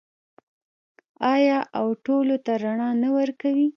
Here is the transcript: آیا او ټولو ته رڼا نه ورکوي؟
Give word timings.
آیا 1.33 1.59
او 1.79 1.87
ټولو 2.05 2.35
ته 2.45 2.53
رڼا 2.63 2.89
نه 3.01 3.09
ورکوي؟ 3.17 3.67